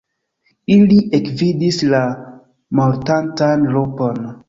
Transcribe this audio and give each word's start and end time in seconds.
Ili 0.75 0.97
ekvidis 1.19 1.79
la 1.93 2.01
mortantan 2.83 3.73
lupon. 3.79 4.23